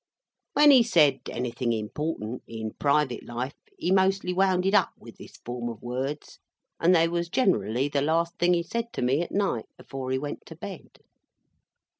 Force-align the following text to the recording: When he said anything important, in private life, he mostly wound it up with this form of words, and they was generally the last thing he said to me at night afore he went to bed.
When 0.53 0.71
he 0.71 0.81
said 0.81 1.19
anything 1.29 1.71
important, 1.73 2.41
in 2.47 2.73
private 2.79 3.23
life, 3.23 3.53
he 3.77 3.91
mostly 3.91 4.33
wound 4.33 4.65
it 4.65 4.73
up 4.73 4.89
with 4.97 5.15
this 5.19 5.37
form 5.45 5.69
of 5.69 5.83
words, 5.83 6.39
and 6.79 6.95
they 6.95 7.07
was 7.07 7.29
generally 7.29 7.87
the 7.87 8.01
last 8.01 8.35
thing 8.39 8.55
he 8.55 8.63
said 8.63 8.91
to 8.93 9.03
me 9.03 9.21
at 9.21 9.31
night 9.31 9.67
afore 9.77 10.09
he 10.09 10.17
went 10.17 10.47
to 10.47 10.55
bed. 10.55 10.89